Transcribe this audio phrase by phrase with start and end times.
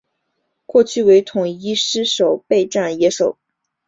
[0.65, 3.37] 过去为统一狮守备外野手。